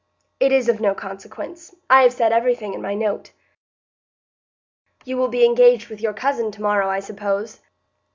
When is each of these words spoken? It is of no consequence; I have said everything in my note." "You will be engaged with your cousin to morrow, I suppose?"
It 0.39 0.51
is 0.51 0.67
of 0.67 0.81
no 0.81 0.95
consequence; 0.95 1.75
I 1.87 2.01
have 2.01 2.11
said 2.13 2.33
everything 2.33 2.73
in 2.73 2.81
my 2.81 2.95
note." 2.95 3.33
"You 5.05 5.15
will 5.15 5.27
be 5.27 5.45
engaged 5.45 5.89
with 5.89 6.01
your 6.01 6.13
cousin 6.15 6.49
to 6.53 6.61
morrow, 6.63 6.89
I 6.89 6.99
suppose?" 6.99 7.59